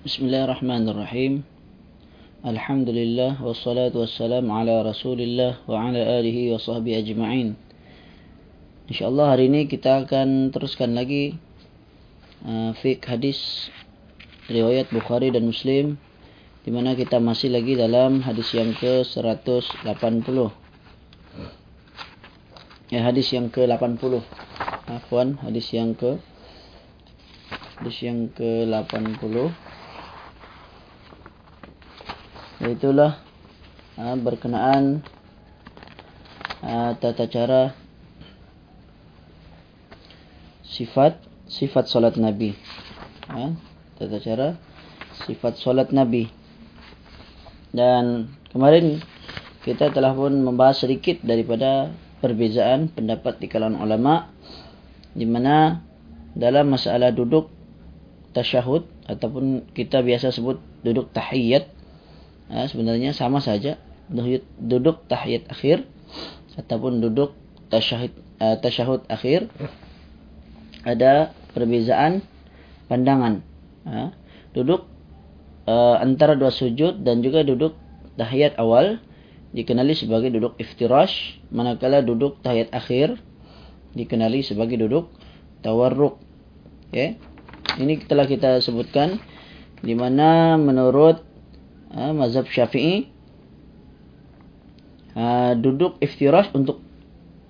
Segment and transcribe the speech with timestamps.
[0.00, 1.44] Bismillahirrahmanirrahim.
[2.40, 7.52] Alhamdulillah wassalatu wassalam ala Rasulillah wa ala alihi wa sahbihi ajma'in.
[8.88, 11.36] Insyaallah hari ini kita akan teruskan lagi
[12.48, 13.68] uh, fiqh hadis
[14.48, 16.00] riwayat Bukhari dan Muslim
[16.64, 19.84] di mana kita masih lagi dalam hadis yang ke-180.
[22.88, 24.24] Ya hadis yang ke-80.
[24.88, 26.16] Afwan, hadis yang ke
[27.76, 29.68] hadis yang ke-80
[32.68, 33.16] itulah
[33.96, 35.00] uh, berkenaan
[36.60, 37.72] uh, tata cara
[40.68, 41.16] sifat
[41.48, 42.52] sifat solat Nabi.
[43.32, 43.56] Uh,
[43.96, 44.48] tata cara
[45.24, 46.28] sifat solat Nabi.
[47.72, 49.00] Dan kemarin
[49.64, 54.28] kita telah pun membahas sedikit daripada perbezaan pendapat di kalangan ulama
[55.16, 55.80] di mana
[56.36, 57.48] dalam masalah duduk
[58.36, 61.79] tasyahud ataupun kita biasa sebut duduk tahiyat
[62.50, 63.78] ha, sebenarnya sama saja.
[64.58, 65.86] Duduk tahiyat akhir
[66.58, 67.38] ataupun duduk
[67.70, 68.10] tasyahud
[68.42, 69.46] uh, tasyahud akhir
[70.82, 72.26] ada perbezaan
[72.90, 73.46] pandangan.
[73.86, 74.10] Ha,
[74.50, 74.90] duduk
[75.70, 77.78] uh, antara dua sujud dan juga duduk
[78.18, 78.98] tahiyat awal
[79.54, 81.38] dikenali sebagai duduk iftirash.
[81.54, 83.14] Manakala duduk tahiyat akhir
[83.94, 85.10] dikenali sebagai duduk
[85.62, 86.18] tawarruk.
[86.90, 87.22] Okay.
[87.78, 89.22] ini telah kita sebutkan
[89.78, 91.29] di mana menurut
[91.94, 93.10] ha, mazhab syafi'i.
[95.14, 96.82] Ha, duduk iftirash untuk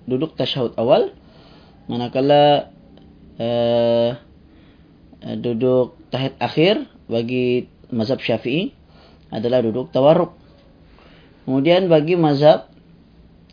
[0.09, 1.13] duduk tasyahud awal.
[1.85, 2.71] Manakala
[3.37, 4.09] uh,
[5.21, 8.73] duduk tahid akhir bagi mazhab syafi'i
[9.29, 10.33] adalah duduk tawarruk.
[11.45, 12.69] Kemudian bagi mazhab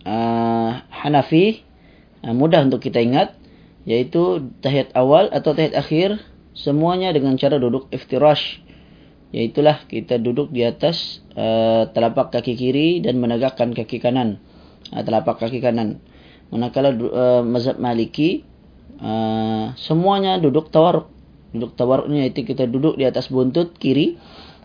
[0.04, 1.64] uh, hanafi
[2.22, 3.34] uh, mudah untuk kita ingat
[3.88, 6.20] yaitu tahiyat awal atau tahiyat akhir
[6.52, 8.60] semuanya dengan cara duduk iftirash
[9.28, 14.40] Iaitulah kita duduk di atas uh, telapak kaki kiri dan menegakkan kaki kanan.
[14.88, 16.00] Uh, telapak kaki kanan.
[16.48, 18.48] Manakala uh, mazhab maliki,
[19.04, 21.12] uh, semuanya duduk tawaruk.
[21.52, 24.16] Duduk tawaruknya itu kita duduk di atas buntut kiri.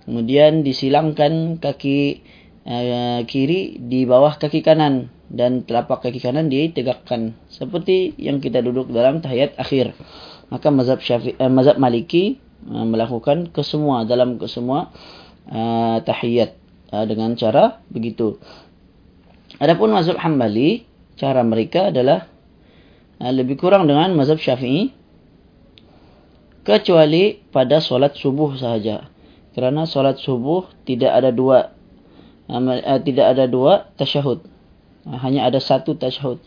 [0.08, 2.24] Kemudian disilangkan kaki
[2.64, 5.12] uh, kiri di bawah kaki kanan.
[5.28, 7.36] Dan telapak kaki kanan ditegakkan.
[7.52, 9.92] Seperti yang kita duduk dalam tahiyat akhir.
[10.48, 14.92] Maka mazhab, syafi, uh, mazhab maliki melakukan kesemua dalam kesemua
[15.52, 16.56] uh, tahiyat
[16.96, 18.40] uh, dengan cara begitu.
[19.60, 20.88] Adapun mazhab Hambali,
[21.20, 22.26] cara mereka adalah
[23.20, 24.96] uh, lebih kurang dengan mazhab Syafi'i
[26.64, 29.12] kecuali pada solat subuh sahaja.
[29.54, 31.76] Kerana solat subuh tidak ada dua
[33.08, 34.44] tidak ada dua tasyahud.
[35.08, 36.44] Hanya ada satu tasyahud.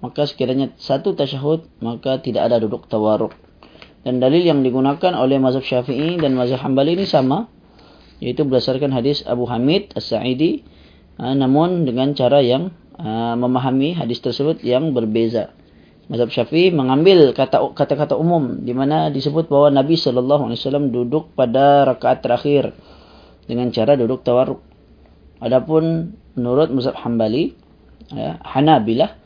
[0.00, 3.36] Maka sekiranya satu tasyahud, maka tidak ada duduk tawaruk.
[4.00, 7.52] Dan dalil yang digunakan oleh mazhab syafi'i dan mazhab hambali ini sama.
[8.20, 10.64] Yaitu berdasarkan hadis Abu Hamid As-Sa'idi.
[11.20, 15.52] Ha, namun dengan cara yang ha, memahami hadis tersebut yang berbeza.
[16.08, 18.64] Mazhab syafi'i mengambil kata-kata umum.
[18.64, 22.72] di mana disebut bahawa Nabi SAW duduk pada rakaat terakhir.
[23.44, 24.64] Dengan cara duduk tawaruk.
[25.44, 27.52] Adapun menurut mazhab hambali.
[28.10, 29.16] Ya, Hanabilah.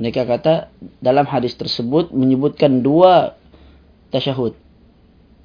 [0.00, 3.39] Mereka kata dalam hadis tersebut menyebutkan dua
[4.10, 4.54] tasyahud.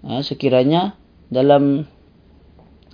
[0.06, 0.98] Ha, sekiranya
[1.30, 1.90] dalam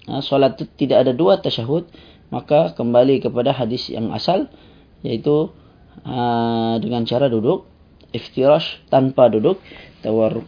[0.08, 1.88] ha, solat itu tidak ada dua tasyahud,
[2.32, 4.48] maka kembali kepada hadis yang asal,
[5.04, 5.52] yaitu
[6.04, 7.68] ha, dengan cara duduk,
[8.12, 9.60] iftirash tanpa duduk,
[10.04, 10.48] tawarruk.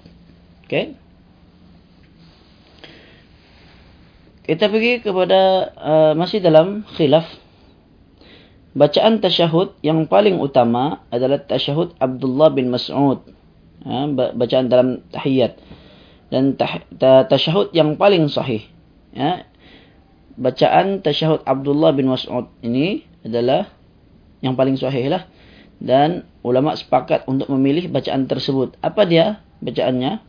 [0.68, 0.96] Okay?
[4.44, 7.24] Kita pergi kepada uh, masih dalam khilaf.
[8.76, 13.24] Bacaan tasyahud yang paling utama adalah tasyahud Abdullah bin Mas'ud
[13.82, 15.58] ha, bacaan dalam tahiyat.
[16.30, 16.58] Dan
[17.30, 18.66] tasyahud yang paling sahih.
[19.14, 19.46] Ya,
[20.38, 23.70] bacaan tasyahud Abdullah bin Mas'ud ini adalah
[24.42, 25.30] yang paling sahih lah.
[25.84, 28.78] Dan ulama sepakat untuk memilih bacaan tersebut.
[28.82, 30.24] Apa dia bacaannya?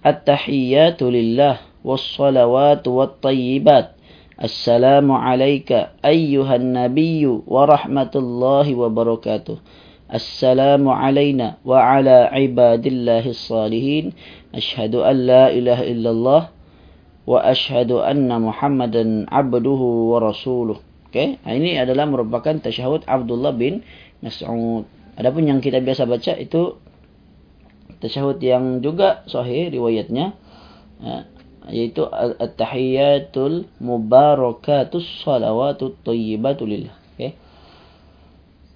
[0.00, 3.98] At-tahiyyatu lillah was-salawatu wat-tayyibat.
[4.38, 9.58] Assalamu alayka ayyuhan nabiyyu wa rahmatullahi wa barakatuh
[10.13, 14.05] السلام علينا وعلى عباد الله الصالحين
[14.53, 16.41] أشهد أن لا إله إلا الله
[17.27, 19.81] وأشهد أن محمدا عبده
[20.11, 20.79] ورسوله
[21.13, 23.85] Okay, ini adalah merupakan tasyahud Abdullah bin
[24.25, 24.89] Mas'ud.
[25.13, 26.81] Adapun yang kita biasa baca itu
[28.01, 30.33] tasyahud yang juga sahih riwayatnya
[30.97, 31.17] ya,
[31.69, 36.97] yaitu at-tahiyyatul mubarakatus salawatut thayyibatu lillah.
[37.13, 37.37] Okay.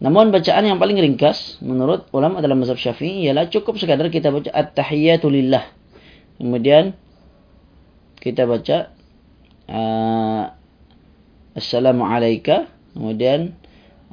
[0.02, 4.50] Namun bacaan yang paling ringkas menurut ulama dalam mazhab Syafi'i ialah cukup sekadar kita baca
[4.50, 5.62] at-tahiyyatu lillah.
[6.42, 6.98] Kemudian
[8.18, 8.90] kita baca
[9.70, 10.50] uh,
[11.54, 12.66] Assalamualaikum
[12.98, 13.54] kemudian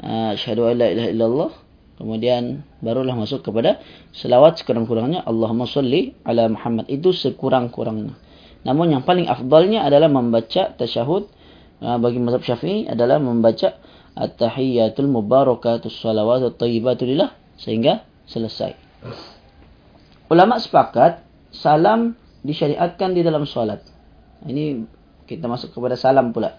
[0.06, 1.52] uh, asyhadu alla ilaha illallah.
[1.98, 3.82] Kemudian barulah masuk kepada
[4.14, 6.86] selawat sekurang-kurangnya Allahumma salli ala Muhammad.
[6.86, 8.14] Itu sekurang-kurangnya.
[8.62, 11.26] Namun yang paling afdalnya adalah membaca tasyahud
[11.82, 13.74] uh, bagi mazhab Syafi'i adalah membaca
[14.20, 18.76] at-tahiyyatul mubarakatus salawatut thayyibatu lillah sehingga selesai
[20.30, 22.14] ulama sepakat salam
[22.46, 23.84] disyariatkan di dalam solat.
[24.46, 24.86] Ini
[25.28, 26.56] kita masuk kepada salam pula.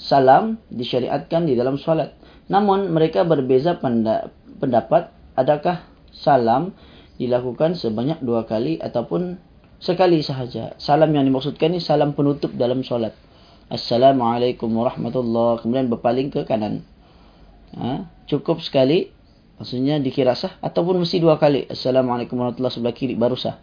[0.00, 2.16] Salam disyariatkan di dalam solat.
[2.48, 6.72] Namun mereka berbeza pendapat adakah salam
[7.20, 9.36] dilakukan sebanyak dua kali ataupun
[9.82, 10.74] sekali sahaja.
[10.80, 13.12] Salam yang dimaksudkan ini salam penutup dalam solat.
[13.70, 16.82] Assalamualaikum warahmatullahi Kemudian berpaling ke kanan.
[17.78, 18.08] Ha?
[18.26, 19.14] Cukup sekali.
[19.60, 20.58] Maksudnya dikira sah.
[20.58, 21.70] Ataupun mesti dua kali.
[21.70, 23.62] Assalamualaikum warahmatullahi sebelah kiri baru sah.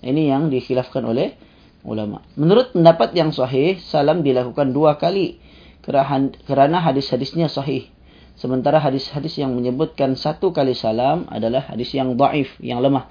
[0.00, 1.36] Ini yang dikhilafkan oleh
[1.84, 2.24] ulama.
[2.40, 5.36] Menurut pendapat yang sahih, salam dilakukan dua kali
[5.84, 7.92] kerana hadis-hadisnya sahih.
[8.34, 13.06] Sementara hadis-hadis yang menyebutkan satu kali salam adalah hadis yang daif, yang lemah.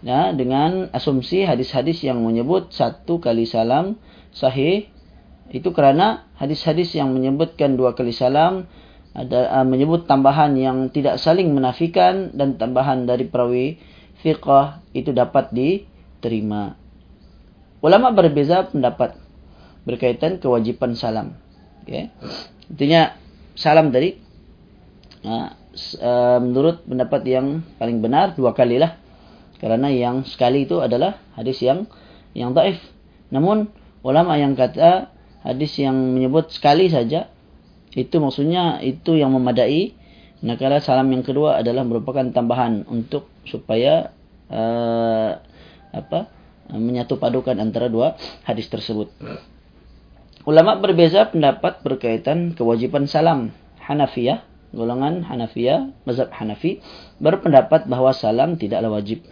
[0.00, 3.98] Ya, dengan asumsi hadis-hadis yang menyebut satu kali salam
[4.30, 4.88] sahih
[5.54, 8.66] itu kerana hadis-hadis yang menyebutkan dua kali salam
[9.16, 13.80] ada uh, menyebut tambahan yang tidak saling menafikan dan tambahan dari perawi
[14.20, 15.88] fiqah itu dapat di
[16.20, 16.76] terima.
[17.80, 19.16] Ulama berbeza pendapat
[19.88, 21.38] berkaitan kewajipan salam.
[21.86, 22.12] Okay.
[22.68, 23.16] Intinya
[23.54, 24.20] salam tadi
[25.24, 25.54] uh,
[26.42, 29.00] menurut pendapat yang paling benar dua kali lah.
[29.56, 31.88] Kerana yang sekali itu adalah hadis yang
[32.36, 32.76] yang taif.
[33.32, 33.72] Namun
[34.04, 35.15] ulama yang kata
[35.46, 37.30] hadis yang menyebut sekali saja
[37.94, 39.94] itu maksudnya itu yang memadai.
[40.44, 44.12] Nakala salam yang kedua adalah merupakan tambahan untuk supaya
[44.52, 45.40] uh,
[45.96, 46.28] apa
[46.76, 49.08] menyatu padukan antara dua hadis tersebut.
[50.44, 53.50] Ulama berbeza pendapat berkaitan kewajiban salam.
[53.80, 54.44] Hanafiyah,
[54.76, 56.84] golongan Hanafiyah, mazhab Hanafi
[57.22, 59.24] berpendapat bahawa salam tidaklah wajib.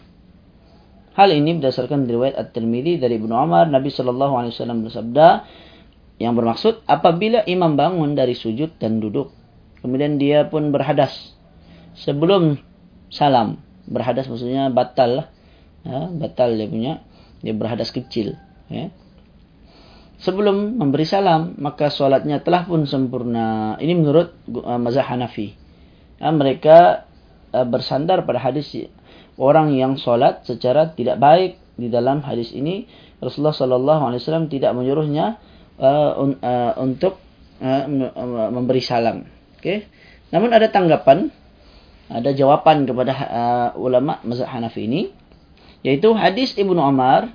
[1.14, 5.26] Hal ini berdasarkan riwayat At-Tirmizi dari Ibnu Umar, Nabi sallallahu alaihi wasallam bersabda
[6.22, 9.34] yang bermaksud apabila imam bangun dari sujud dan duduk,
[9.82, 11.34] kemudian dia pun berhadas
[11.98, 12.58] sebelum
[13.10, 13.60] salam.
[13.84, 15.26] Berhadas maksudnya batal lah
[15.84, 16.92] ya, batal dia punya
[17.44, 18.34] dia berhadas kecil
[18.72, 18.88] ya.
[20.18, 24.32] sebelum memberi salam maka solatnya telah pun sempurna ini menurut
[24.64, 25.52] uh, mazhab Hanafi
[26.18, 27.04] ya, mereka
[27.52, 28.72] uh, bersandar pada hadis
[29.36, 32.88] orang yang solat secara tidak baik di dalam hadis ini
[33.20, 35.36] Rasulullah sallallahu alaihi wasallam tidak menyuruhnya
[35.78, 37.18] uh, un, uh, untuk
[37.62, 37.86] uh,
[38.50, 39.26] memberi salam
[39.60, 39.86] okey
[40.30, 41.30] namun ada tanggapan
[42.10, 45.02] ada jawapan kepada uh, ulama mazhab Hanafi ini
[45.84, 47.32] yaitu hadis Ibnu Umar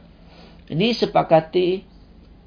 [0.70, 1.86] disepakati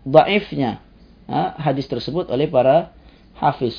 [0.06, 0.82] dhaifnya
[1.30, 2.94] ha, hadis tersebut oleh para
[3.38, 3.74] hafiz.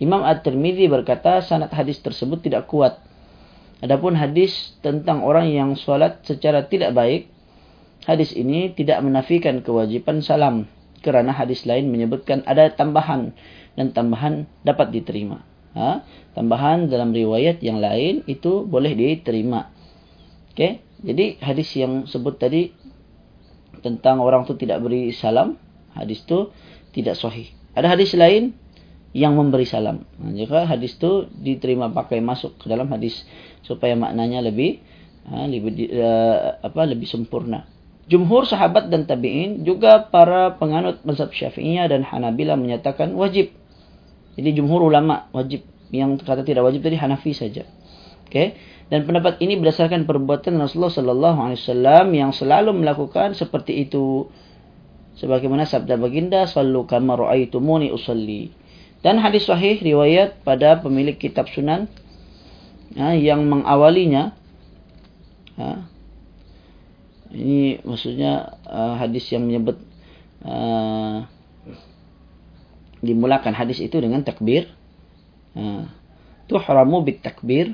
[0.00, 2.98] Imam At-Tirmizi berkata sanad hadis tersebut tidak kuat.
[3.82, 7.30] Adapun hadis tentang orang yang solat secara tidak baik,
[8.06, 10.70] hadis ini tidak menafikan kewajiban salam
[11.02, 13.34] kerana hadis lain menyebutkan ada tambahan
[13.74, 15.42] dan tambahan dapat diterima.
[15.74, 16.04] Ha?
[16.36, 19.72] Tambahan dalam riwayat yang lain itu boleh diterima.
[20.52, 20.84] Okay?
[21.02, 22.70] Jadi hadis yang sebut tadi
[23.82, 25.58] tentang orang tu tidak beri salam,
[25.96, 26.54] hadis tu
[26.94, 27.50] tidak sahih.
[27.74, 28.54] Ada hadis lain
[29.12, 30.04] yang memberi salam.
[30.20, 33.24] Ha, jika hadis tu diterima pakai masuk ke dalam hadis
[33.64, 34.80] supaya maknanya lebih
[35.28, 37.68] ha, lebih uh, apa lebih sempurna.
[38.12, 43.56] Jumhur sahabat dan tabi'in juga para penganut mazhab Syafi'iyah dan Hanabila menyatakan wajib.
[44.36, 47.64] Jadi jumhur ulama wajib yang kata tidak wajib tadi Hanafi saja.
[48.28, 48.52] Okay.
[48.92, 54.28] Dan pendapat ini berdasarkan perbuatan Rasulullah wasallam yang selalu melakukan seperti itu.
[55.16, 58.52] Sebagaimana sabda baginda sallu kama raaitumuni usalli.
[59.00, 61.88] Dan hadis sahih riwayat pada pemilik kitab Sunan
[62.92, 64.36] ya, yang mengawalinya
[65.56, 65.88] ya,
[67.32, 69.80] ini maksudnya uh, hadis yang menyebut
[70.44, 71.24] uh,
[73.00, 74.68] dimulakan hadis itu dengan takbir.
[75.52, 75.84] Uh,
[76.48, 77.72] tuhramu bit takbir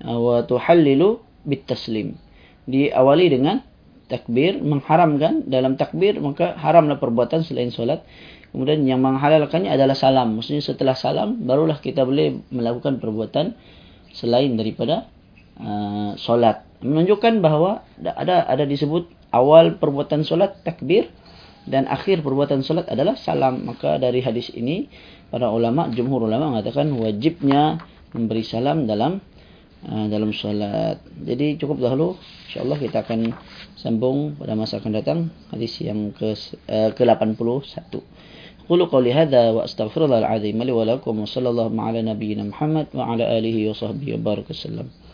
[0.00, 2.16] wa tuhallilu bitaslim.
[2.64, 3.60] Diawali dengan
[4.08, 8.04] takbir mengharamkan dalam takbir maka haramlah perbuatan selain solat.
[8.50, 10.34] Kemudian yang menghalalkannya adalah salam.
[10.34, 13.54] Maksudnya setelah salam barulah kita boleh melakukan perbuatan
[14.10, 15.06] selain daripada
[15.60, 16.64] Uh, solat.
[16.80, 21.12] Menunjukkan bahawa ada ada disebut awal perbuatan solat takbir
[21.68, 23.68] dan akhir perbuatan solat adalah salam.
[23.68, 24.88] Maka dari hadis ini
[25.28, 27.76] para ulama jumhur ulama mengatakan wajibnya
[28.16, 29.20] memberi salam dalam
[29.84, 31.04] uh, dalam solat.
[31.20, 32.16] Jadi cukup dahulu.
[32.48, 33.36] Insyaallah kita akan
[33.76, 35.28] sambung pada masa akan datang.
[35.52, 36.32] Hadis yang ke
[36.96, 37.36] ke 81
[38.70, 43.56] قولوا قولي هذا واستغفر الله العظيم لي ولكم وصلى الله على نبينا محمد وعلى اله
[43.66, 45.09] وصحبه وبارك وسلم